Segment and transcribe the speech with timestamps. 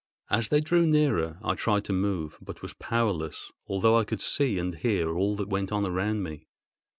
[0.31, 4.57] As they drew nearer I tried to move, but was powerless, although I could see
[4.57, 6.47] and hear all that went on around me.